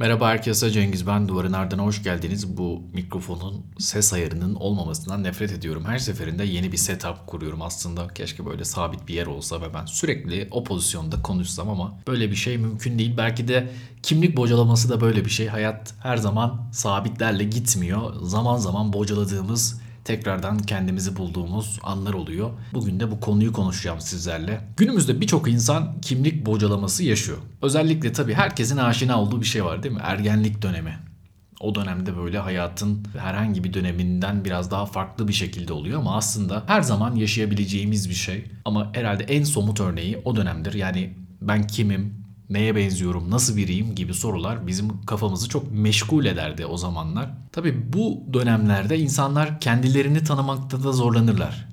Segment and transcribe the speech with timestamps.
[0.00, 2.56] Merhaba herkese Cengiz ben Duvarın Ardına hoş geldiniz.
[2.56, 5.84] Bu mikrofonun ses ayarının olmamasından nefret ediyorum.
[5.84, 8.08] Her seferinde yeni bir setup kuruyorum aslında.
[8.08, 12.36] Keşke böyle sabit bir yer olsa ve ben sürekli o pozisyonda konuşsam ama böyle bir
[12.36, 13.16] şey mümkün değil.
[13.16, 13.70] Belki de
[14.02, 15.46] kimlik bocalaması da böyle bir şey.
[15.46, 18.14] Hayat her zaman sabitlerle gitmiyor.
[18.22, 22.50] Zaman zaman bocaladığımız tekrardan kendimizi bulduğumuz anlar oluyor.
[22.72, 24.60] Bugün de bu konuyu konuşacağım sizlerle.
[24.76, 27.38] Günümüzde birçok insan kimlik bocalaması yaşıyor.
[27.62, 30.00] Özellikle tabii herkesin aşina olduğu bir şey var değil mi?
[30.04, 30.98] Ergenlik dönemi.
[31.60, 36.62] O dönemde böyle hayatın herhangi bir döneminden biraz daha farklı bir şekilde oluyor ama aslında
[36.66, 38.44] her zaman yaşayabileceğimiz bir şey.
[38.64, 40.74] Ama herhalde en somut örneği o dönemdir.
[40.74, 42.17] Yani ben kimim,
[42.50, 47.30] neye benziyorum, nasıl biriyim gibi sorular bizim kafamızı çok meşgul ederdi o zamanlar.
[47.52, 51.68] Tabi bu dönemlerde insanlar kendilerini tanımakta da zorlanırlar.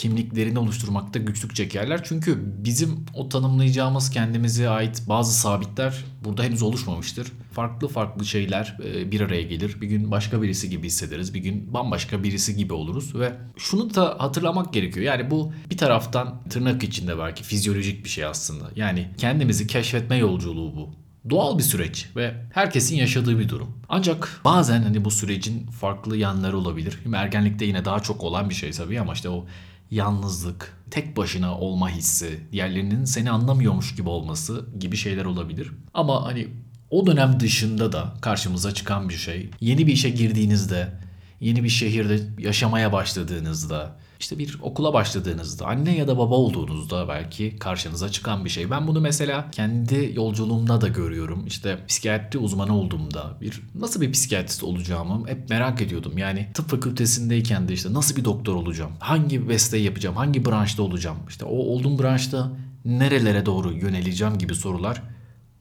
[0.00, 2.00] Kimliklerini oluşturmakta güçlük çekerler.
[2.04, 7.32] Çünkü bizim o tanımlayacağımız kendimize ait bazı sabitler burada henüz oluşmamıştır.
[7.52, 9.80] Farklı farklı şeyler e, bir araya gelir.
[9.80, 11.34] Bir gün başka birisi gibi hissederiz.
[11.34, 15.06] Bir gün bambaşka birisi gibi oluruz ve şunu da hatırlamak gerekiyor.
[15.06, 18.64] Yani bu bir taraftan tırnak içinde belki fizyolojik bir şey aslında.
[18.76, 20.94] Yani kendimizi keşfetme yolculuğu bu
[21.30, 23.68] doğal bir süreç ve herkesin yaşadığı bir durum.
[23.88, 26.98] Ancak bazen hani bu sürecin farklı yanları olabilir.
[27.14, 29.46] Ergenlikte yine daha çok olan bir şey tabii ama işte o
[29.90, 35.72] yalnızlık, tek başına olma hissi, diğerlerinin seni anlamıyormuş gibi olması gibi şeyler olabilir.
[35.94, 36.48] Ama hani
[36.90, 39.50] o dönem dışında da karşımıza çıkan bir şey.
[39.60, 40.92] Yeni bir işe girdiğinizde,
[41.40, 47.58] yeni bir şehirde yaşamaya başladığınızda, işte bir okula başladığınızda, anne ya da baba olduğunuzda belki
[47.58, 48.70] karşınıza çıkan bir şey.
[48.70, 51.46] Ben bunu mesela kendi yolculuğumda da görüyorum.
[51.46, 56.18] İşte psikiyatri uzmanı olduğumda bir nasıl bir psikiyatrist olacağımı hep merak ediyordum.
[56.18, 58.92] Yani tıp fakültesindeyken de işte nasıl bir doktor olacağım?
[58.98, 60.16] Hangi mesleği yapacağım?
[60.16, 61.18] Hangi branşta olacağım?
[61.28, 62.52] İşte o olduğum branşta
[62.84, 65.02] nerelere doğru yöneleceğim gibi sorular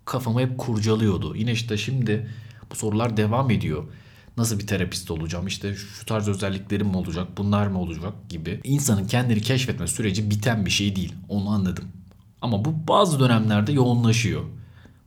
[0.05, 1.35] kafamı hep kurcalıyordu.
[1.35, 2.29] Yine işte şimdi
[2.71, 3.83] bu sorular devam ediyor.
[4.39, 5.47] Nasıl bir terapist olacağım?
[5.47, 7.27] İşte şu tarz özelliklerim mi olacak?
[7.37, 8.61] Bunlar mı olacak gibi.
[8.63, 11.13] İnsanın kendini keşfetme süreci biten bir şey değil.
[11.29, 11.85] Onu anladım.
[12.41, 14.43] Ama bu bazı dönemlerde yoğunlaşıyor.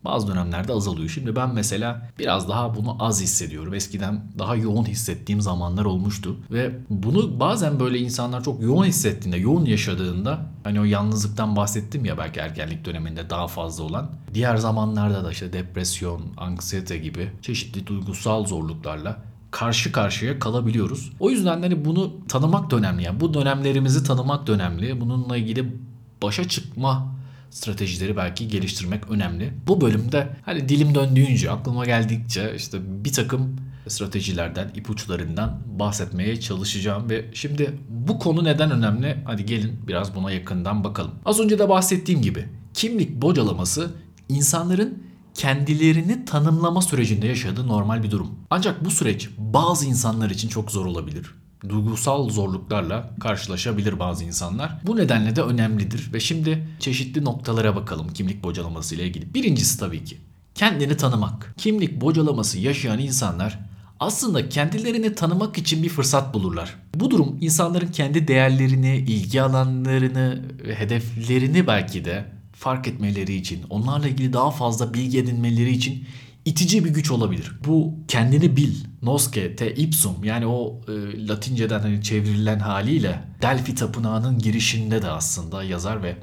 [0.05, 1.09] Bazı dönemlerde azalıyor.
[1.09, 3.75] Şimdi ben mesela biraz daha bunu az hissediyorum.
[3.75, 6.37] Eskiden daha yoğun hissettiğim zamanlar olmuştu.
[6.51, 12.19] Ve bunu bazen böyle insanlar çok yoğun hissettiğinde, yoğun yaşadığında hani o yalnızlıktan bahsettim ya
[12.19, 14.11] belki ergenlik döneminde daha fazla olan.
[14.35, 19.19] Diğer zamanlarda da işte depresyon, anksiyete gibi çeşitli duygusal zorluklarla
[19.51, 21.13] karşı karşıya kalabiliyoruz.
[21.21, 23.03] O yüzden hani bunu tanımak da önemli.
[23.03, 25.01] Yani bu dönemlerimizi tanımak da önemli.
[25.01, 25.77] Bununla ilgili
[26.23, 27.13] başa çıkma
[27.53, 29.53] stratejileri belki geliştirmek önemli.
[29.67, 33.57] Bu bölümde hani dilim döndüğünce aklıma geldikçe işte bir takım
[33.89, 39.17] stratejilerden, ipuçlarından bahsetmeye çalışacağım ve şimdi bu konu neden önemli?
[39.25, 41.13] Hadi gelin biraz buna yakından bakalım.
[41.25, 43.91] Az önce de bahsettiğim gibi kimlik bocalaması
[44.29, 45.03] insanların
[45.35, 48.31] kendilerini tanımlama sürecinde yaşadığı normal bir durum.
[48.51, 54.79] Ancak bu süreç bazı insanlar için çok zor olabilir duygusal zorluklarla karşılaşabilir bazı insanlar.
[54.87, 59.35] Bu nedenle de önemlidir ve şimdi çeşitli noktalara bakalım kimlik bocalaması ile ilgili.
[59.35, 60.19] Birincisi tabii ki
[60.55, 61.55] kendini tanımak.
[61.59, 63.59] Kimlik bocalaması yaşayan insanlar
[64.01, 66.75] aslında kendilerini tanımak için bir fırsat bulurlar.
[66.95, 70.43] Bu durum insanların kendi değerlerini, ilgi alanlarını
[70.77, 76.05] hedeflerini belki de fark etmeleri için, onlarla ilgili daha fazla bilgi edinmeleri için
[76.45, 77.53] itici bir güç olabilir.
[77.67, 84.39] Bu kendini bil, nosce te ipsum yani o e, Latinceden hani çevrilen haliyle Delphi tapınağının
[84.39, 86.17] girişinde de aslında yazar ve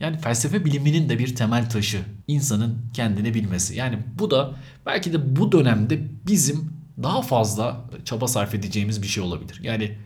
[0.00, 3.74] yani felsefe biliminin de bir temel taşı insanın kendini bilmesi.
[3.74, 4.54] Yani bu da
[4.86, 6.70] belki de bu dönemde bizim
[7.02, 9.60] daha fazla çaba sarf edeceğimiz bir şey olabilir.
[9.62, 9.96] Yani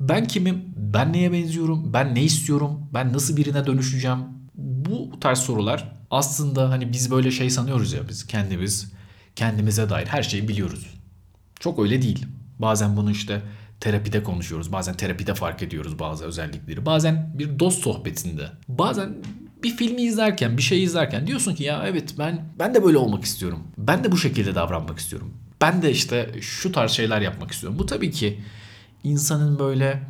[0.00, 0.64] ben kimim?
[0.76, 1.92] Ben neye benziyorum?
[1.92, 2.80] Ben ne istiyorum?
[2.94, 4.18] Ben nasıl birine dönüşeceğim?
[4.54, 8.92] Bu tarz sorular aslında hani biz böyle şey sanıyoruz ya biz kendimiz
[9.36, 10.86] kendimize dair her şeyi biliyoruz.
[11.60, 12.26] Çok öyle değil.
[12.58, 13.42] Bazen bunu işte
[13.80, 14.72] terapide konuşuyoruz.
[14.72, 16.86] Bazen terapide fark ediyoruz bazı özellikleri.
[16.86, 18.48] Bazen bir dost sohbetinde.
[18.68, 19.14] Bazen
[19.62, 23.24] bir filmi izlerken, bir şey izlerken diyorsun ki ya evet ben ben de böyle olmak
[23.24, 23.62] istiyorum.
[23.78, 25.34] Ben de bu şekilde davranmak istiyorum.
[25.60, 27.78] Ben de işte şu tarz şeyler yapmak istiyorum.
[27.78, 28.40] Bu tabii ki
[29.04, 30.02] insanın böyle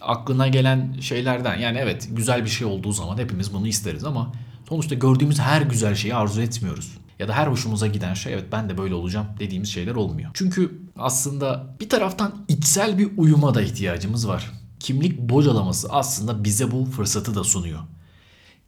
[0.00, 1.56] aklına gelen şeylerden.
[1.56, 4.32] Yani evet güzel bir şey olduğu zaman hepimiz bunu isteriz ama
[4.68, 8.68] sonuçta gördüğümüz her güzel şeyi arzu etmiyoruz ya da her hoşumuza giden şey evet ben
[8.68, 10.30] de böyle olacağım dediğimiz şeyler olmuyor.
[10.34, 14.50] Çünkü aslında bir taraftan içsel bir uyuma da ihtiyacımız var.
[14.80, 17.80] Kimlik bocalaması aslında bize bu fırsatı da sunuyor.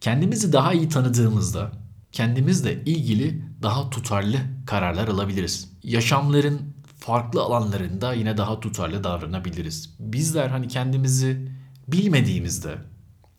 [0.01, 1.71] Kendimizi daha iyi tanıdığımızda
[2.11, 5.71] kendimizle ilgili daha tutarlı kararlar alabiliriz.
[5.83, 6.61] Yaşamların
[6.99, 9.95] farklı alanlarında yine daha tutarlı davranabiliriz.
[9.99, 11.47] Bizler hani kendimizi
[11.87, 12.77] bilmediğimizde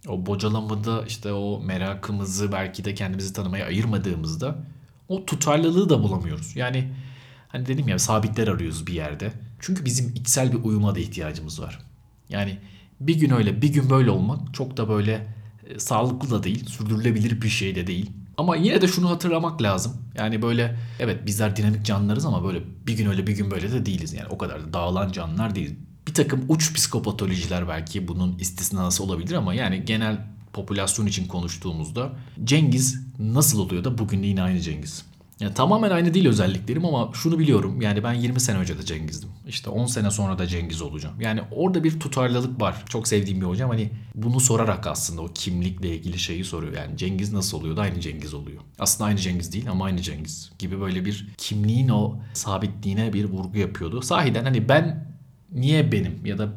[0.08, 4.56] o bocalamada işte o merakımızı belki de kendimizi tanımaya ayırmadığımızda
[5.08, 6.56] o tutarlılığı da bulamıyoruz.
[6.56, 6.92] Yani
[7.48, 9.32] hani dedim ya sabitler arıyoruz bir yerde.
[9.60, 11.78] Çünkü bizim içsel bir uyuma da ihtiyacımız var.
[12.28, 12.58] Yani
[13.00, 15.26] bir gün öyle bir gün böyle olmak çok da böyle
[15.66, 18.10] e, sağlıklı da değil, sürdürülebilir bir şey de değil.
[18.36, 19.92] Ama yine de şunu hatırlamak lazım.
[20.14, 23.86] Yani böyle evet bizler dinamik canlılarız ama böyle bir gün öyle bir gün böyle de
[23.86, 24.12] değiliz.
[24.12, 25.74] Yani o kadar da dağılan canlılar değiliz.
[26.08, 30.18] Bir takım uç psikopatolojiler belki bunun istisnası olabilir ama yani genel
[30.52, 32.12] popülasyon için konuştuğumuzda
[32.44, 35.04] Cengiz nasıl oluyor da bugün yine aynı Cengiz?
[35.42, 37.80] Yani tamamen aynı değil özelliklerim ama şunu biliyorum.
[37.80, 39.28] Yani ben 20 sene önce de Cengiz'dim.
[39.48, 41.20] İşte 10 sene sonra da Cengiz olacağım.
[41.20, 42.84] Yani orada bir tutarlılık var.
[42.88, 46.72] Çok sevdiğim bir hocam hani bunu sorarak aslında o kimlikle ilgili şeyi soruyor.
[46.76, 48.60] Yani Cengiz nasıl oluyor da aynı Cengiz oluyor.
[48.78, 53.58] Aslında aynı Cengiz değil ama aynı Cengiz gibi böyle bir kimliğin o sabitliğine bir vurgu
[53.58, 54.02] yapıyordu.
[54.02, 55.12] Sahiden hani ben
[55.52, 56.52] niye benim ya da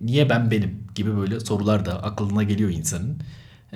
[0.00, 3.18] niye ben benim gibi böyle sorular da aklına geliyor insanın.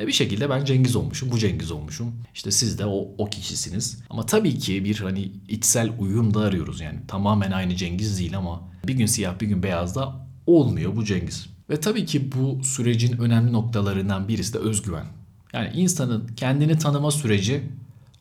[0.01, 2.15] E, bir şekilde ben Cengiz olmuşum, bu Cengiz olmuşum.
[2.35, 4.03] İşte siz de o, o kişisiniz.
[4.11, 6.81] Ama tabii ki bir hani içsel uyum da arıyoruz.
[6.81, 11.05] Yani tamamen aynı Cengiz değil ama bir gün siyah bir gün beyaz da olmuyor bu
[11.05, 11.47] Cengiz.
[11.71, 15.07] Ve tabii ki bu sürecin önemli noktalarından birisi de özgüven.
[15.53, 17.63] Yani insanın kendini tanıma süreci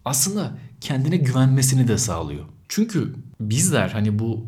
[0.05, 2.45] aslında kendine güvenmesini de sağlıyor.
[2.69, 4.45] Çünkü bizler hani bu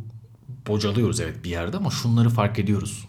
[0.67, 3.05] bocalıyoruz evet bir yerde ama şunları fark ediyoruz.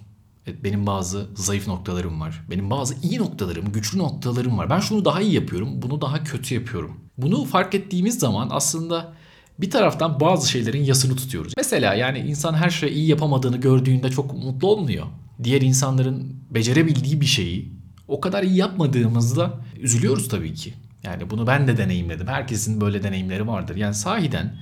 [0.51, 2.45] Evet, benim bazı zayıf noktalarım var.
[2.51, 4.71] Benim bazı iyi noktalarım, güçlü noktalarım var.
[4.71, 7.01] Ben şunu daha iyi yapıyorum, bunu daha kötü yapıyorum.
[7.19, 9.13] Bunu fark ettiğimiz zaman aslında
[9.59, 11.53] bir taraftan bazı şeylerin yasını tutuyoruz.
[11.57, 15.07] Mesela yani insan her şeyi iyi yapamadığını gördüğünde çok mutlu olmuyor.
[15.43, 17.73] Diğer insanların becerebildiği bir şeyi
[18.09, 20.75] o kadar iyi yapmadığımızda üzülüyoruz tabii ki.
[21.03, 22.27] Yani bunu ben de deneyimledim.
[22.27, 23.77] Herkesin böyle deneyimleri vardır.
[23.77, 24.57] Yani sahiden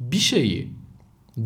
[0.00, 0.72] bir şeyi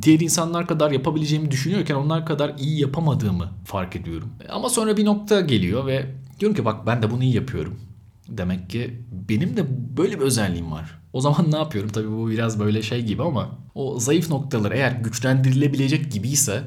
[0.02, 4.30] diğer insanlar kadar yapabileceğimi düşünüyorken onlar kadar iyi yapamadığımı fark ediyorum.
[4.48, 6.06] Ama sonra bir nokta geliyor ve
[6.40, 7.80] diyorum ki bak ben de bunu iyi yapıyorum.
[8.28, 10.98] Demek ki benim de böyle bir özelliğim var.
[11.12, 11.90] O zaman ne yapıyorum?
[11.90, 16.64] Tabii bu biraz böyle şey gibi ama o zayıf noktalar eğer güçlendirilebilecek gibiyse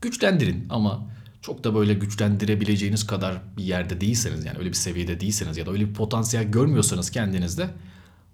[0.00, 1.06] güçlendirin ama
[1.42, 5.70] çok da böyle güçlendirebileceğiniz kadar bir yerde değilseniz yani öyle bir seviyede değilseniz ya da
[5.70, 7.70] öyle bir potansiyel görmüyorsanız kendinizde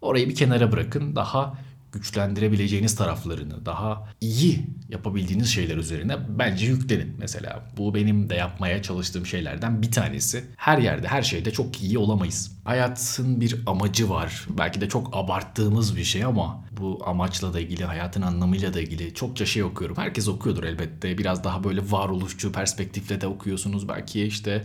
[0.01, 1.17] orayı bir kenara bırakın.
[1.17, 1.59] Daha
[1.93, 7.15] güçlendirebileceğiniz taraflarını, daha iyi yapabildiğiniz şeyler üzerine bence yüklenin.
[7.19, 10.45] Mesela bu benim de yapmaya çalıştığım şeylerden bir tanesi.
[10.57, 12.59] Her yerde, her şeyde çok iyi olamayız.
[12.65, 14.47] Hayatın bir amacı var.
[14.59, 19.15] Belki de çok abarttığımız bir şey ama bu amaçla da ilgili, hayatın anlamıyla da ilgili
[19.15, 19.97] çokça şey okuyorum.
[19.97, 21.19] Herkes okuyordur elbette.
[21.19, 23.89] Biraz daha böyle varoluşçu perspektifle de okuyorsunuz.
[23.89, 24.65] Belki işte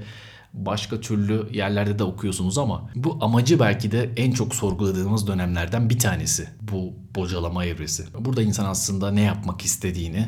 [0.53, 5.99] başka türlü yerlerde de okuyorsunuz ama bu amacı belki de en çok sorguladığımız dönemlerden bir
[5.99, 8.05] tanesi bu bocalama evresi.
[8.19, 10.27] Burada insan aslında ne yapmak istediğini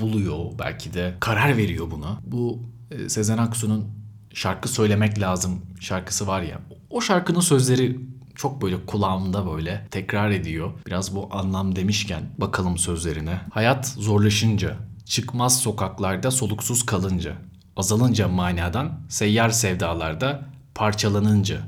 [0.00, 2.18] buluyor belki de karar veriyor buna.
[2.26, 2.58] Bu
[2.90, 3.86] e, Sezen Aksu'nun
[4.34, 6.60] şarkı söylemek lazım şarkısı var ya
[6.90, 8.00] o şarkının sözleri
[8.34, 10.72] çok böyle kulağımda böyle tekrar ediyor.
[10.86, 13.40] Biraz bu anlam demişken bakalım sözlerine.
[13.50, 17.36] Hayat zorlaşınca, çıkmaz sokaklarda soluksuz kalınca,
[17.76, 20.42] azalınca manadan, seyyar sevdalarda
[20.74, 21.60] parçalanınca,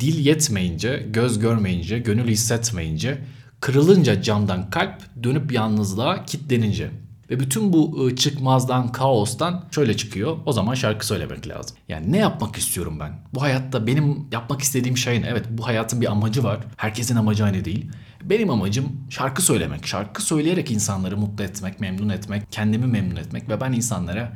[0.00, 3.18] dil yetmeyince, göz görmeyince, gönül hissetmeyince,
[3.60, 6.90] kırılınca camdan kalp dönüp yalnızlığa kitlenince.
[7.30, 10.36] Ve bütün bu ıı, çıkmazdan, kaostan şöyle çıkıyor.
[10.46, 11.76] O zaman şarkı söylemek lazım.
[11.88, 13.12] Yani ne yapmak istiyorum ben?
[13.34, 15.26] Bu hayatta benim yapmak istediğim şey ne?
[15.26, 16.58] Evet bu hayatın bir amacı var.
[16.76, 17.90] Herkesin amacı aynı değil.
[18.24, 19.86] Benim amacım şarkı söylemek.
[19.86, 24.32] Şarkı söyleyerek insanları mutlu etmek, memnun etmek, kendimi memnun etmek ve ben insanlara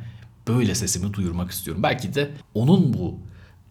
[0.47, 1.83] böyle sesimi duyurmak istiyorum.
[1.83, 3.19] Belki de onun bu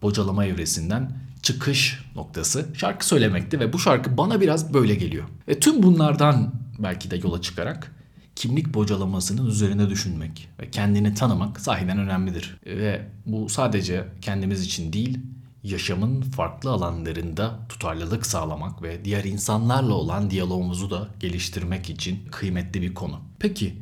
[0.02, 1.12] bocalama evresinden
[1.42, 5.24] çıkış noktası şarkı söylemekti ve bu şarkı bana biraz böyle geliyor.
[5.48, 7.92] Ve tüm bunlardan belki de yola çıkarak
[8.36, 12.56] kimlik bocalamasının üzerine düşünmek ve kendini tanımak sahiden önemlidir.
[12.66, 15.18] Ve bu sadece kendimiz için değil,
[15.62, 22.94] yaşamın farklı alanlarında tutarlılık sağlamak ve diğer insanlarla olan diyalogumuzu da geliştirmek için kıymetli bir
[22.94, 23.20] konu.
[23.38, 23.76] Peki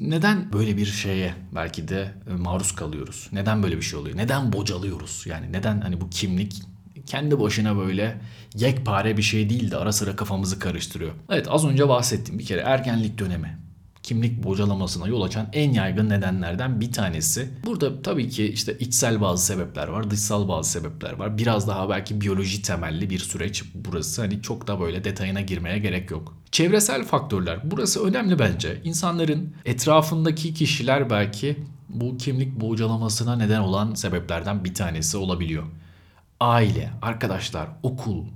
[0.00, 3.28] neden böyle bir şeye belki de e, maruz kalıyoruz?
[3.32, 4.16] Neden böyle bir şey oluyor?
[4.16, 5.24] Neden bocalıyoruz?
[5.26, 6.62] Yani neden hani bu kimlik
[7.06, 8.20] kendi başına böyle
[8.54, 11.12] yekpare bir şey değil de ara sıra kafamızı karıştırıyor.
[11.30, 13.61] Evet az önce bahsettim bir kere ergenlik dönemi
[14.02, 17.50] kimlik bocalamasına yol açan en yaygın nedenlerden bir tanesi.
[17.66, 21.38] Burada tabii ki işte içsel bazı sebepler var, dışsal bazı sebepler var.
[21.38, 24.22] Biraz daha belki biyoloji temelli bir süreç burası.
[24.22, 26.36] Hani çok da böyle detayına girmeye gerek yok.
[26.52, 27.70] Çevresel faktörler.
[27.70, 28.80] Burası önemli bence.
[28.84, 31.56] İnsanların etrafındaki kişiler belki
[31.88, 35.64] bu kimlik bocalamasına neden olan sebeplerden bir tanesi olabiliyor.
[36.40, 38.26] Aile, arkadaşlar, okul,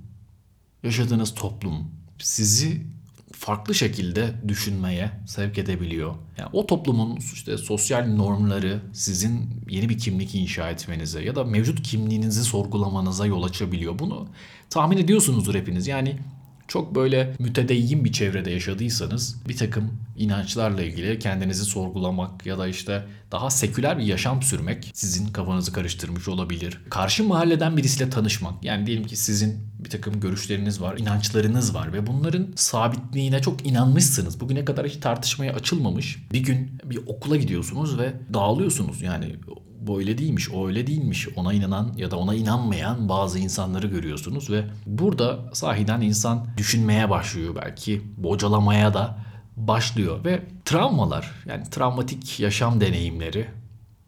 [0.82, 2.86] yaşadığınız toplum sizi
[3.46, 6.14] farklı şekilde düşünmeye sevk edebiliyor.
[6.38, 11.82] Yani o toplumun işte sosyal normları sizin yeni bir kimlik inşa etmenize ya da mevcut
[11.82, 13.98] kimliğinizi sorgulamanıza yol açabiliyor.
[13.98, 14.28] Bunu
[14.70, 15.86] tahmin ediyorsunuzdur hepiniz.
[15.86, 16.18] Yani
[16.68, 23.04] çok böyle mütedeyyin bir çevrede yaşadıysanız bir takım inançlarla ilgili kendinizi sorgulamak ya da işte
[23.32, 26.80] daha seküler bir yaşam sürmek sizin kafanızı karıştırmış olabilir.
[26.90, 32.06] Karşı mahalleden birisiyle tanışmak yani diyelim ki sizin bir takım görüşleriniz var, inançlarınız var ve
[32.06, 34.40] bunların sabitliğine çok inanmışsınız.
[34.40, 36.18] Bugüne kadar hiç tartışmaya açılmamış.
[36.32, 39.02] Bir gün bir okula gidiyorsunuz ve dağılıyorsunuz.
[39.02, 39.36] Yani
[39.86, 41.28] bu öyle değilmiş, o öyle değilmiş.
[41.36, 47.56] Ona inanan ya da ona inanmayan bazı insanları görüyorsunuz ve burada sahiden insan düşünmeye başlıyor
[47.64, 49.18] belki, bocalamaya da
[49.56, 53.48] başlıyor ve travmalar yani travmatik yaşam deneyimleri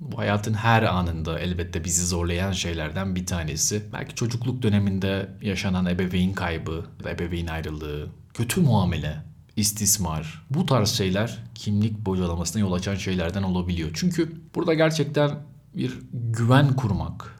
[0.00, 3.82] bu hayatın her anında elbette bizi zorlayan şeylerden bir tanesi.
[3.92, 9.16] Belki çocukluk döneminde yaşanan ebeveyn kaybı, ebeveyn ayrılığı, kötü muamele,
[9.56, 10.42] istismar.
[10.50, 13.90] Bu tarz şeyler kimlik bocalamasına yol açan şeylerden olabiliyor.
[13.94, 15.30] Çünkü burada gerçekten
[15.74, 17.38] bir güven kurmak,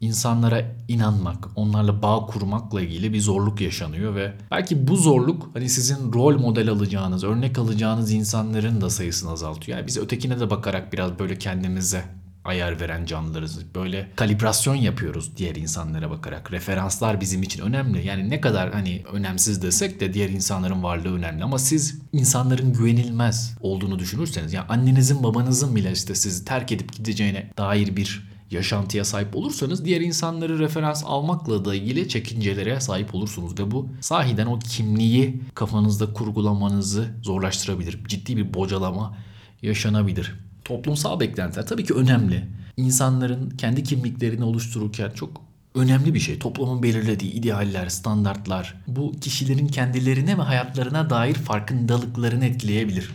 [0.00, 6.12] insanlara inanmak, onlarla bağ kurmakla ilgili bir zorluk yaşanıyor ve belki bu zorluk hani sizin
[6.12, 9.78] rol model alacağınız, örnek alacağınız insanların da sayısını azaltıyor.
[9.78, 12.04] Yani biz ötekine de bakarak biraz böyle kendimize
[12.46, 13.74] ayar veren canlılarız.
[13.74, 16.52] Böyle kalibrasyon yapıyoruz diğer insanlara bakarak.
[16.52, 18.06] Referanslar bizim için önemli.
[18.06, 21.44] Yani ne kadar hani önemsiz desek de diğer insanların varlığı önemli.
[21.44, 27.50] Ama siz insanların güvenilmez olduğunu düşünürseniz yani annenizin babanızın bile işte sizi terk edip gideceğine
[27.58, 33.70] dair bir yaşantıya sahip olursanız diğer insanları referans almakla da ilgili çekincelere sahip olursunuz ve
[33.70, 38.04] bu sahiden o kimliği kafanızda kurgulamanızı zorlaştırabilir.
[38.04, 39.16] Ciddi bir bocalama
[39.62, 40.45] yaşanabilir.
[40.66, 42.44] Toplumsal beklentiler tabii ki önemli.
[42.76, 45.40] İnsanların kendi kimliklerini oluştururken çok
[45.74, 46.38] önemli bir şey.
[46.38, 53.10] Toplumun belirlediği idealler, standartlar bu kişilerin kendilerine ve hayatlarına dair farkındalıklarını etkileyebilir.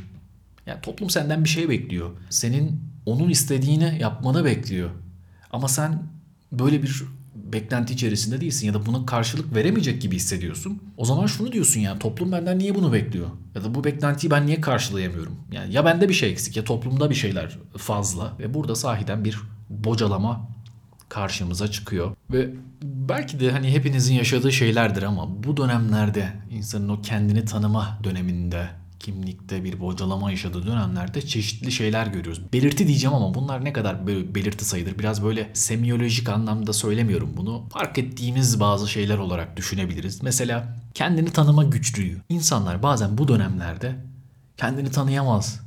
[0.66, 2.10] Yani toplum senden bir şey bekliyor.
[2.30, 4.90] Senin onun istediğini yapmanı bekliyor.
[5.52, 6.04] Ama sen
[6.52, 7.04] böyle bir
[7.54, 10.82] beklenti içerisinde değilsin ya da buna karşılık veremeyecek gibi hissediyorsun.
[10.98, 13.28] O zaman şunu diyorsun yani toplum benden niye bunu bekliyor?
[13.56, 15.36] Ya da bu beklentiyi ben niye karşılayamıyorum?
[15.52, 19.40] Yani ya bende bir şey eksik ya toplumda bir şeyler fazla ve burada sahiden bir
[19.70, 20.50] bocalama
[21.10, 22.16] karşımıza çıkıyor.
[22.32, 22.50] Ve
[22.84, 29.64] belki de hani hepinizin yaşadığı şeylerdir ama bu dönemlerde insanın o kendini tanıma döneminde kimlikte
[29.64, 32.54] bir bocalama yaşadığı dönemlerde çeşitli şeyler görüyoruz.
[32.54, 35.00] Belirti diyeceğim ama bunlar ne kadar belirti sayılır?
[35.00, 37.64] Biraz böyle semiyolojik anlamda söylemiyorum bunu.
[37.70, 40.24] Fark ettiğimiz bazı şeyler olarak düşünebiliriz.
[40.24, 42.22] Mesela kendini tanıma güçlüğü.
[42.30, 43.96] İnsanlar bazen bu dönemlerde
[44.58, 45.60] kendini tanıyamaz.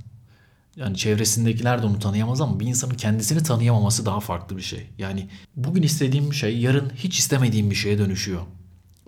[0.76, 4.87] Yani çevresindekiler de onu tanıyamaz ama bir insanın kendisini tanıyamaması daha farklı bir şey.
[4.99, 8.41] Yani bugün istediğim şey yarın hiç istemediğim bir şeye dönüşüyor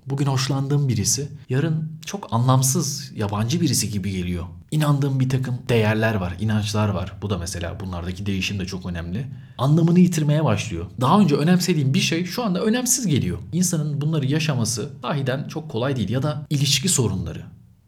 [0.06, 4.44] bugün hoşlandığım birisi yarın çok anlamsız, yabancı birisi gibi geliyor.
[4.70, 7.12] İnandığım bir takım değerler var, inançlar var.
[7.22, 9.26] Bu da mesela bunlardaki değişim de çok önemli.
[9.58, 10.86] Anlamını yitirmeye başlıyor.
[11.00, 13.38] Daha önce önemsediğim bir şey şu anda önemsiz geliyor.
[13.52, 17.42] İnsanın bunları yaşaması sahiden çok kolay değil ya da ilişki sorunları.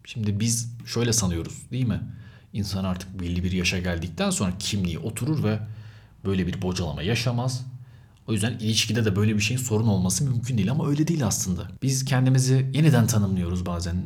[0.05, 2.01] Şimdi biz şöyle sanıyoruz değil mi?
[2.53, 5.59] İnsan artık belli bir yaşa geldikten sonra kimliği oturur ve
[6.25, 7.65] böyle bir bocalama yaşamaz
[8.29, 11.67] o yüzden ilişkide de böyle bir şeyin sorun olması mümkün değil ama öyle değil aslında.
[11.81, 14.03] Biz kendimizi yeniden tanımlıyoruz bazen.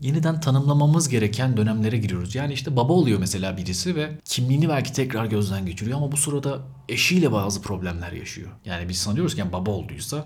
[0.00, 2.34] Yeniden tanımlamamız gereken dönemlere giriyoruz.
[2.34, 6.58] Yani işte baba oluyor mesela birisi ve kimliğini belki tekrar gözden geçiriyor ama bu sırada
[6.88, 8.50] eşiyle bazı problemler yaşıyor.
[8.64, 10.24] Yani biz sanıyoruz ki yani baba olduysa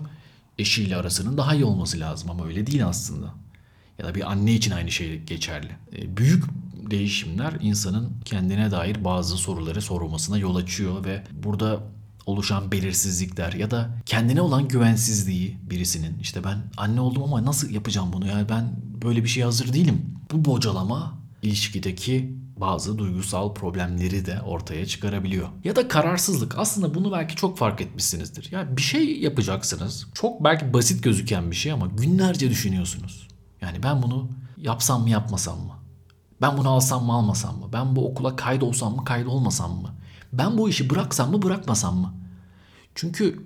[0.57, 3.33] eşiyle arasının daha iyi olması lazım ama öyle değil aslında.
[3.99, 5.71] Ya da bir anne için aynı şey geçerli.
[5.97, 6.43] E, büyük
[6.91, 11.79] değişimler insanın kendine dair bazı soruları sorulmasına yol açıyor ve burada
[12.29, 18.13] oluşan belirsizlikler ya da kendine olan güvensizliği birisinin işte ben anne oldum ama nasıl yapacağım
[18.13, 20.15] bunu yani ben böyle bir şeye hazır değilim.
[20.31, 25.49] Bu bocalama ilişkideki bazı duygusal problemleri de ortaya çıkarabiliyor.
[25.63, 26.57] Ya da kararsızlık.
[26.57, 28.51] Aslında bunu belki çok fark etmişsinizdir.
[28.51, 30.07] Yani bir şey yapacaksınız.
[30.13, 33.27] Çok belki basit gözüken bir şey ama günlerce düşünüyorsunuz.
[33.61, 35.73] Yani ben bunu yapsam mı yapmasam mı?
[36.41, 37.65] Ben bunu alsam mı almasam mı?
[37.73, 39.89] Ben bu okula kaydolsam mı kaydolmasam mı?
[40.33, 42.13] Ben bu işi bıraksam mı bırakmasam mı?
[42.95, 43.39] Çünkü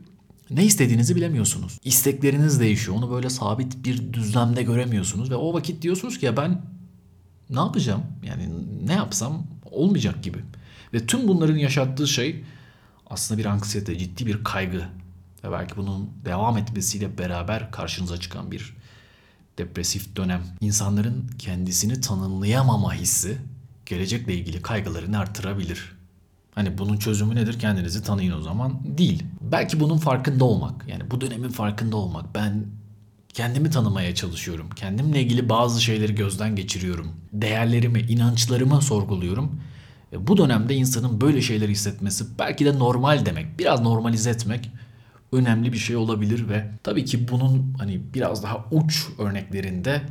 [0.49, 1.79] ne istediğinizi bilemiyorsunuz.
[1.83, 2.97] İstekleriniz değişiyor.
[2.97, 6.61] Onu böyle sabit bir düzlemde göremiyorsunuz ve o vakit diyorsunuz ki ya ben
[7.49, 8.03] ne yapacağım?
[8.23, 8.49] Yani
[8.85, 10.37] ne yapsam olmayacak gibi.
[10.93, 12.43] Ve tüm bunların yaşattığı şey
[13.07, 14.89] aslında bir anksiyete, ciddi bir kaygı
[15.43, 18.73] ve belki bunun devam etmesiyle beraber karşınıza çıkan bir
[19.57, 20.41] depresif dönem.
[20.61, 23.37] İnsanların kendisini tanımlayamama hissi
[23.85, 25.91] gelecekle ilgili kaygılarını artırabilir.
[26.55, 27.59] Hani bunun çözümü nedir?
[27.59, 28.79] Kendinizi tanıyın o zaman.
[28.97, 29.23] Değil.
[29.41, 30.87] Belki bunun farkında olmak.
[30.87, 32.35] Yani bu dönemin farkında olmak.
[32.35, 32.65] Ben
[33.33, 34.69] kendimi tanımaya çalışıyorum.
[34.75, 37.07] Kendimle ilgili bazı şeyleri gözden geçiriyorum.
[37.33, 39.61] Değerlerimi, inançlarımı sorguluyorum.
[40.13, 43.59] E, bu dönemde insanın böyle şeyler hissetmesi belki de normal demek.
[43.59, 44.71] Biraz normalize etmek
[45.31, 50.01] önemli bir şey olabilir ve tabii ki bunun hani biraz daha uç örneklerinde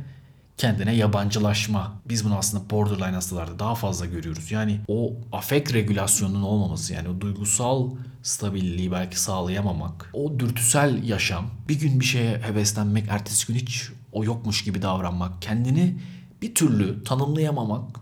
[0.57, 2.01] kendine yabancılaşma.
[2.09, 4.51] Biz bunu aslında borderline hastalarda daha fazla görüyoruz.
[4.51, 7.89] Yani o afekt regülasyonunun olmaması yani o duygusal
[8.23, 10.09] stabilliği belki sağlayamamak.
[10.13, 11.45] O dürtüsel yaşam.
[11.69, 15.41] Bir gün bir şeye heveslenmek, ertesi gün hiç o yokmuş gibi davranmak.
[15.41, 15.99] Kendini
[16.41, 17.99] bir türlü tanımlayamamak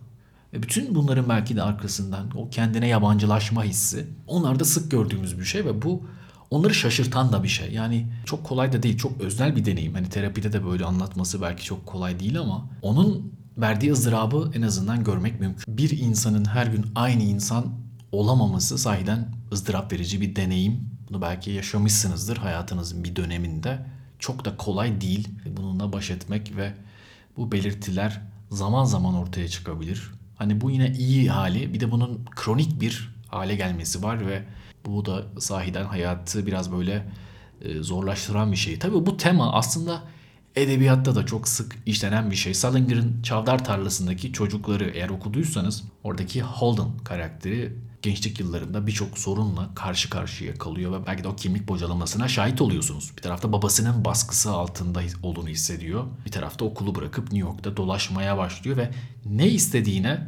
[0.53, 4.07] ve bütün bunların belki de arkasından o kendine yabancılaşma hissi.
[4.27, 6.03] Onlar da sık gördüğümüz bir şey ve bu
[6.51, 7.73] onları şaşırtan da bir şey.
[7.73, 9.93] Yani çok kolay da değil, çok öznel bir deneyim.
[9.93, 15.03] Hani terapide de böyle anlatması belki çok kolay değil ama onun verdiği ızdırabı en azından
[15.03, 15.77] görmek mümkün.
[15.77, 17.65] Bir insanın her gün aynı insan
[18.11, 20.89] olamaması sahiden ızdırap verici bir deneyim.
[21.09, 23.85] Bunu belki yaşamışsınızdır hayatınızın bir döneminde.
[24.19, 26.73] Çok da kolay değil bununla baş etmek ve
[27.37, 30.11] bu belirtiler zaman zaman ortaya çıkabilir.
[30.35, 34.43] Hani bu yine iyi hali bir de bunun kronik bir hale gelmesi var ve
[34.85, 37.05] bu da sahiden hayatı biraz böyle
[37.61, 38.79] e, zorlaştıran bir şey.
[38.79, 40.03] Tabii bu tema aslında
[40.55, 42.53] edebiyatta da çok sık işlenen bir şey.
[42.53, 50.53] Salinger'ın Çavdar Tarlası'ndaki çocukları eğer okuduysanız oradaki Holden karakteri gençlik yıllarında birçok sorunla karşı karşıya
[50.53, 53.11] kalıyor ve belki de o kimlik bocalamasına şahit oluyorsunuz.
[53.17, 56.05] Bir tarafta babasının baskısı altında olduğunu hissediyor.
[56.25, 58.91] Bir tarafta okulu bırakıp New York'ta dolaşmaya başlıyor ve
[59.25, 60.27] ne istediğine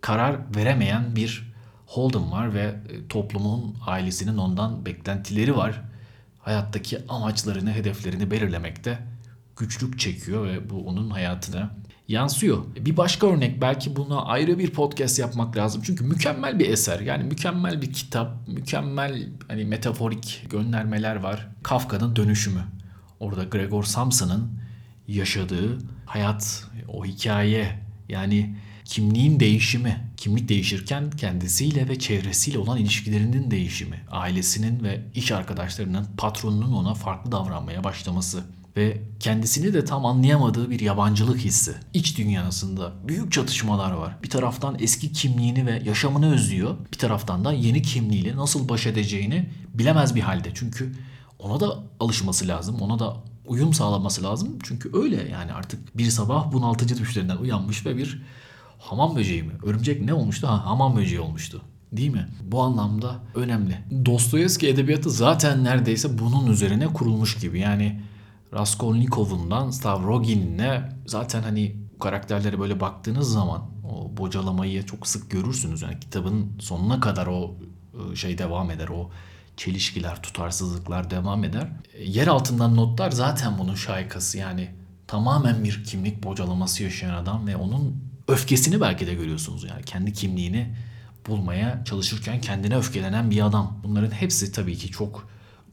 [0.00, 1.49] karar veremeyen bir
[1.90, 5.82] Holden var ve e, toplumun, ailesinin ondan beklentileri var.
[6.38, 8.98] Hayattaki amaçlarını, hedeflerini belirlemekte
[9.56, 11.70] güçlük çekiyor ve bu onun hayatına
[12.08, 12.64] yansıyor.
[12.80, 15.82] Bir başka örnek belki buna ayrı bir podcast yapmak lazım.
[15.84, 17.00] Çünkü mükemmel bir eser.
[17.00, 21.48] Yani mükemmel bir kitap, mükemmel hani metaforik göndermeler var.
[21.62, 22.62] Kafka'nın dönüşümü.
[23.20, 24.60] Orada Gregor Samsa'nın
[25.08, 27.78] yaşadığı hayat, o hikaye
[28.08, 28.56] yani
[28.90, 30.10] kimliğin değişimi.
[30.16, 34.04] Kimlik değişirken kendisiyle ve çevresiyle olan ilişkilerinin değişimi.
[34.10, 38.44] Ailesinin ve iş arkadaşlarının, patronunun ona farklı davranmaya başlaması
[38.76, 41.74] ve kendisini de tam anlayamadığı bir yabancılık hissi.
[41.94, 44.16] İç dünyasında büyük çatışmalar var.
[44.22, 46.76] Bir taraftan eski kimliğini ve yaşamını özlüyor.
[46.92, 50.50] Bir taraftan da yeni kimliğiyle nasıl baş edeceğini bilemez bir halde.
[50.54, 50.94] Çünkü
[51.38, 52.80] ona da alışması lazım.
[52.80, 54.58] Ona da uyum sağlaması lazım.
[54.62, 58.22] Çünkü öyle yani artık bir sabah bunaltıcı düşlerinden uyanmış ve bir
[58.80, 59.52] hamam böceği mi?
[59.62, 60.48] Örümcek ne olmuştu?
[60.48, 61.62] Ha, hamam böceği olmuştu.
[61.92, 62.28] Değil mi?
[62.42, 63.78] Bu anlamda önemli.
[64.06, 67.60] Dostoyevski edebiyatı zaten neredeyse bunun üzerine kurulmuş gibi.
[67.60, 68.00] Yani
[68.54, 75.82] Raskolnikov'undan Stavrogin'ine zaten hani karakterlere böyle baktığınız zaman o bocalamayı çok sık görürsünüz.
[75.82, 77.54] Yani kitabın sonuna kadar o
[78.12, 78.88] e, şey devam eder.
[78.88, 79.10] O
[79.56, 81.68] çelişkiler, tutarsızlıklar devam eder.
[81.94, 84.38] E, yer altından notlar zaten bunun şaykası.
[84.38, 84.70] Yani
[85.06, 89.64] tamamen bir kimlik bocalaması yaşayan adam ve onun öfkesini belki de görüyorsunuz.
[89.64, 90.76] Yani kendi kimliğini
[91.26, 93.80] bulmaya çalışırken kendine öfkelenen bir adam.
[93.84, 95.28] Bunların hepsi tabii ki çok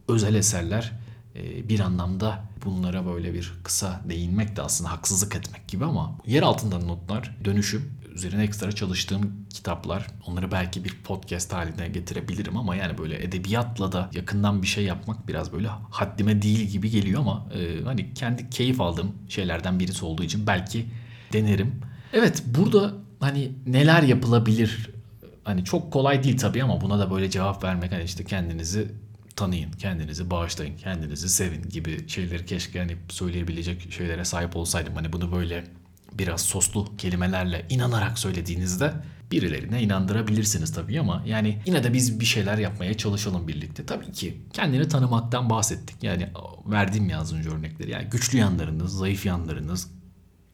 [0.07, 0.93] özel eserler
[1.37, 6.43] ee, bir anlamda bunlara böyle bir kısa değinmek de aslında haksızlık etmek gibi ama yer
[6.43, 10.07] altından notlar, dönüşüm, üzerine ekstra çalıştığım kitaplar.
[10.27, 15.27] Onları belki bir podcast haline getirebilirim ama yani böyle edebiyatla da yakından bir şey yapmak
[15.27, 20.23] biraz böyle haddime değil gibi geliyor ama e, hani kendi keyif aldığım şeylerden birisi olduğu
[20.23, 20.85] için belki
[21.33, 21.81] denerim.
[22.13, 24.89] Evet burada hani neler yapılabilir
[25.43, 28.91] hani çok kolay değil tabii ama buna da böyle cevap vermek hani işte kendinizi
[29.35, 34.95] tanıyın, kendinizi bağışlayın, kendinizi sevin gibi şeyleri keşke hani söyleyebilecek şeylere sahip olsaydım.
[34.95, 35.63] Hani bunu böyle
[36.13, 38.93] biraz soslu kelimelerle inanarak söylediğinizde
[39.31, 43.85] birilerine inandırabilirsiniz tabii ama yani yine de biz bir şeyler yapmaya çalışalım birlikte.
[43.85, 46.03] Tabii ki kendini tanımaktan bahsettik.
[46.03, 46.29] Yani
[46.65, 47.91] verdiğim ya az önce örnekleri.
[47.91, 49.91] Yani güçlü yanlarınız, zayıf yanlarınız,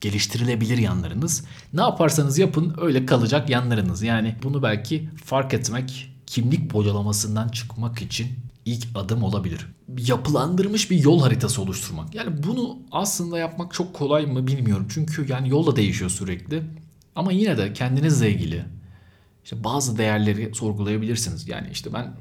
[0.04, 1.46] geliştirilebilir yanlarınız.
[1.74, 4.04] Ne yaparsanız yapın öyle kalacak yanlarınız.
[4.04, 8.28] Yani bunu belki fark etmek kimlik bocalamasından çıkmak için
[8.66, 9.68] ilk adım olabilir.
[9.98, 12.16] Yapılandırmış bir yol haritası oluşturmak.
[12.16, 14.88] Yani bunu aslında yapmak çok kolay mı bilmiyorum.
[14.90, 16.64] Çünkü yani yol da değişiyor sürekli.
[17.16, 18.66] Ama yine de kendinizle ilgili
[19.44, 21.48] işte bazı değerleri sorgulayabilirsiniz.
[21.48, 22.16] Yani işte ben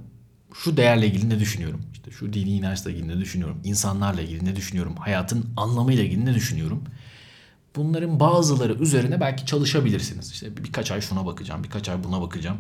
[0.55, 1.83] şu değerle ilgili ne düşünüyorum?
[1.93, 3.61] İşte şu dini inançla ilgili ne düşünüyorum?
[3.65, 4.95] İnsanlarla ilgili ne düşünüyorum?
[4.97, 6.85] Hayatın anlamıyla ilgili ne düşünüyorum?
[7.77, 10.31] Bunların bazıları üzerine belki çalışabilirsiniz.
[10.31, 12.59] İşte birkaç ay şuna bakacağım, birkaç ay buna bakacağım.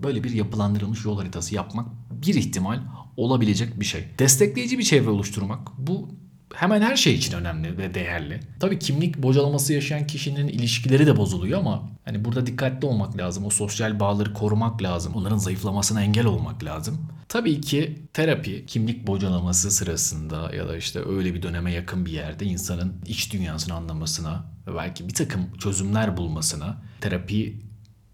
[0.00, 2.80] Böyle bir yapılandırılmış yol haritası yapmak bir ihtimal
[3.16, 4.04] olabilecek bir şey.
[4.18, 6.08] Destekleyici bir çevre oluşturmak bu
[6.54, 8.40] hemen her şey için önemli ve değerli.
[8.60, 13.44] Tabii kimlik bocalaması yaşayan kişinin ilişkileri de bozuluyor ama hani burada dikkatli olmak lazım.
[13.44, 15.14] O sosyal bağları korumak lazım.
[15.14, 16.98] Onların zayıflamasına engel olmak lazım.
[17.28, 22.44] Tabii ki terapi kimlik bocalaması sırasında ya da işte öyle bir döneme yakın bir yerde
[22.44, 27.66] insanın iç dünyasını anlamasına ve belki bir takım çözümler bulmasına terapi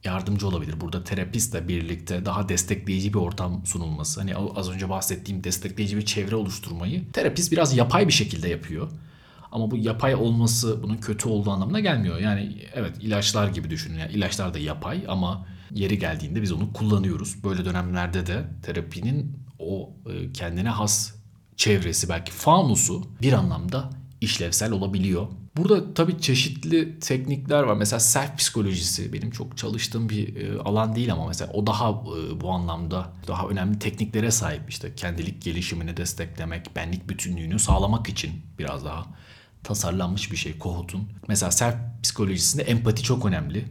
[0.05, 0.81] yardımcı olabilir.
[0.81, 4.21] Burada terapistle birlikte daha destekleyici bir ortam sunulması.
[4.21, 8.89] Hani az önce bahsettiğim destekleyici bir çevre oluşturmayı terapist biraz yapay bir şekilde yapıyor.
[9.53, 12.19] Ama bu yapay olması bunun kötü olduğu anlamına gelmiyor.
[12.19, 13.99] Yani evet ilaçlar gibi düşünün.
[13.99, 17.45] Yani ilaçlar da yapay ama yeri geldiğinde biz onu kullanıyoruz.
[17.45, 21.15] Böyle dönemlerde de terapinin o e, kendine has
[21.57, 23.91] çevresi belki fanusu bir anlamda
[24.23, 25.27] işlevsel olabiliyor.
[25.57, 27.75] Burada tabii çeşitli teknikler var.
[27.75, 32.41] Mesela self psikolojisi benim çok çalıştığım bir e, alan değil ama mesela o daha e,
[32.41, 34.63] bu anlamda daha önemli tekniklere sahip.
[34.69, 39.07] İşte kendilik gelişimini desteklemek, benlik bütünlüğünü sağlamak için biraz daha
[39.65, 41.09] tasarlanmış bir şey Kohut'un.
[41.29, 43.65] Mesela self psikolojisinde empati çok önemli.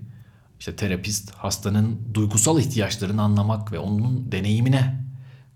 [0.60, 5.06] İşte terapist hastanın duygusal ihtiyaçlarını anlamak ve onun deneyimine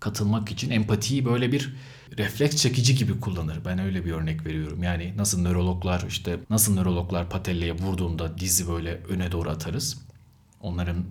[0.00, 1.76] katılmak için empatiyi böyle bir
[2.18, 3.58] refleks çekici gibi kullanır.
[3.64, 4.82] Ben öyle bir örnek veriyorum.
[4.82, 9.98] Yani nasıl nörologlar işte nasıl nörologlar patelleye vurduğunda dizi böyle öne doğru atarız.
[10.60, 11.04] Onların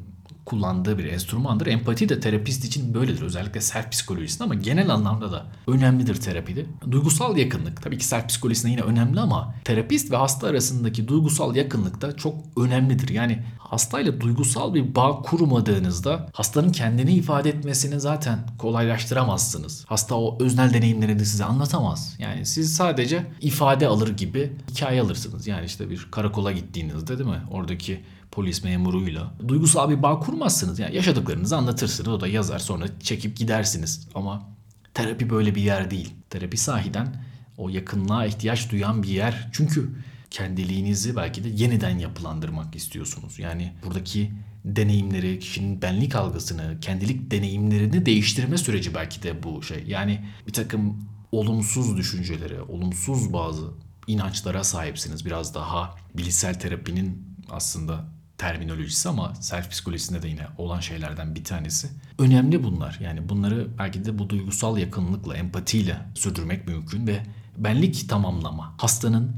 [0.46, 1.68] kullandığı bir enstrümandır.
[1.68, 3.22] Empati de terapist için böyledir.
[3.22, 6.66] Özellikle self psikolojisinde ama genel anlamda da önemlidir terapide.
[6.92, 12.02] Duygusal yakınlık tabii ki self psikolojisinde yine önemli ama terapist ve hasta arasındaki duygusal yakınlık
[12.02, 13.10] da çok önemlidir.
[13.10, 19.86] Yani hastayla duygusal bir bağ kurmadığınızda hastanın kendini ifade etmesini zaten kolaylaştıramazsınız.
[19.88, 22.16] Hasta o öznel deneyimlerini size anlatamaz.
[22.20, 25.48] Yani siz sadece ifade alır gibi hikaye alırsınız.
[25.48, 27.42] Yani işte bir karakola gittiğinizde değil mi?
[27.52, 30.80] Oradaki polis memuruyla duygusal bir bağ kurmazsınız.
[30.80, 32.10] Yani yaşadıklarınızı anlatırsınız.
[32.10, 34.08] O da yazar sonra çekip gidersiniz.
[34.16, 34.50] Ama
[34.94, 36.14] terapi böyle bir yer değil.
[36.30, 37.24] Terapi sahiden
[37.58, 39.50] o yakınlığa ihtiyaç duyan bir yer.
[39.52, 39.90] Çünkü
[40.30, 43.40] kendiliğinizi belki de yeniden yapılandırmak istiyorsunuz.
[43.40, 44.32] Yani buradaki
[44.66, 49.84] deneyimleri, kişinin benlik algısını, kendilik deneyimlerini değiştirme süreci belki de bu şey.
[49.88, 53.66] Yani bir takım olumsuz düşüncelere, olumsuz bazı
[54.08, 55.26] inançlara sahipsiniz.
[55.26, 58.06] Biraz daha bilişsel terapinin aslında
[58.38, 61.88] terminolojisi ama self psikolojisinde de yine olan şeylerden bir tanesi.
[62.19, 62.98] Önemli bunlar.
[63.02, 67.24] Yani bunları belki de bu duygusal yakınlıkla, empatiyle sürdürmek mümkün ve
[67.58, 68.74] benlik tamamlama.
[68.78, 69.32] Hastanın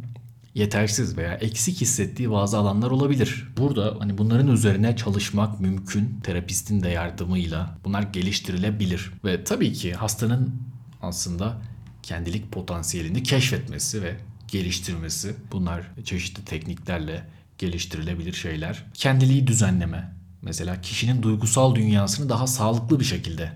[0.54, 3.48] yetersiz veya eksik hissettiği bazı alanlar olabilir.
[3.58, 6.20] Burada hani bunların üzerine çalışmak mümkün.
[6.24, 9.12] Terapistin de yardımıyla bunlar geliştirilebilir.
[9.26, 10.62] Ve tabii ki hastanın
[11.02, 11.62] aslında
[12.04, 14.16] kendilik potansiyelini keşfetmesi ve
[14.48, 17.24] geliştirmesi bunlar çeşitli tekniklerle
[17.58, 18.84] geliştirilebilir şeyler.
[18.94, 20.14] Kendiliği düzenleme.
[20.42, 23.52] Mesela kişinin duygusal dünyasını daha sağlıklı bir şekilde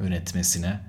[0.00, 0.80] yönetmesine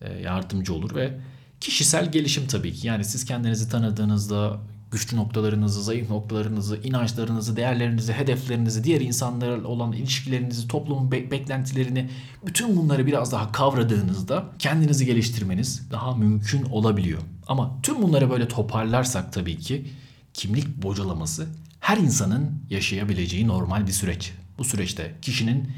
[0.00, 1.18] e, yardımcı olur ve
[1.60, 2.86] kişisel gelişim tabii ki.
[2.86, 10.68] Yani siz kendinizi tanıdığınızda güçlü noktalarınızı, zayıf noktalarınızı, inançlarınızı, değerlerinizi, hedeflerinizi, diğer insanlarla olan ilişkilerinizi,
[10.68, 12.10] toplumun be- beklentilerini,
[12.46, 17.20] bütün bunları biraz daha kavradığınızda kendinizi geliştirmeniz daha mümkün olabiliyor.
[17.46, 19.86] Ama tüm bunları böyle toparlarsak tabii ki
[20.34, 21.46] kimlik bocalaması
[21.84, 24.32] her insanın yaşayabileceği normal bir süreç.
[24.58, 25.72] Bu süreçte kişinin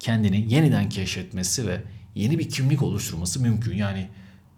[0.00, 1.80] kendini yeniden keşfetmesi ve
[2.14, 3.76] yeni bir kimlik oluşturması mümkün.
[3.76, 4.08] Yani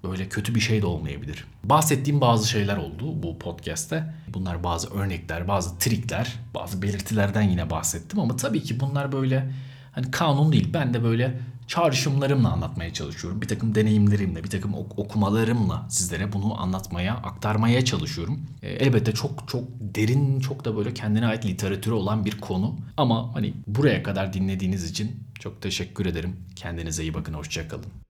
[0.04, 1.44] böyle kötü bir şey de olmayabilir.
[1.64, 4.14] Bahsettiğim bazı şeyler oldu bu podcast'te.
[4.28, 9.50] Bunlar bazı örnekler, bazı trikler, bazı belirtilerden yine bahsettim ama tabii ki bunlar böyle
[9.92, 10.68] hani kanun değil.
[10.74, 13.42] Ben de böyle çağrışımlarımla anlatmaya çalışıyorum.
[13.42, 18.46] Bir takım deneyimlerimle, bir takım okumalarımla sizlere bunu anlatmaya, aktarmaya çalışıyorum.
[18.62, 22.76] E, elbette çok çok derin, çok da böyle kendine ait literatürü olan bir konu.
[22.96, 26.36] Ama hani buraya kadar dinlediğiniz için çok teşekkür ederim.
[26.56, 28.05] Kendinize iyi bakın, hoşçakalın.